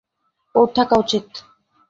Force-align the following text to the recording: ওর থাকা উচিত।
ওর 0.55 0.67
থাকা 0.75 0.95
উচিত। 0.97 1.25